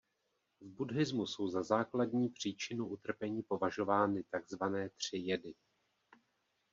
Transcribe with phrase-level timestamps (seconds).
[0.61, 5.53] V buddhismu jsou za základní příčinu utrpení považovány takzvané tři jedy.